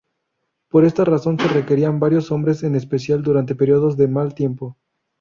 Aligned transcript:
Por 0.69 0.83
esta 0.83 1.05
razón 1.05 1.37
se 1.37 1.47
requerían 1.47 1.99
varios 1.99 2.31
hombres 2.31 2.63
en 2.63 2.73
especial 2.73 3.21
durante 3.21 3.53
períodos 3.53 3.97
de 3.97 4.07
mal 4.07 4.33
tiempo. 4.33 4.75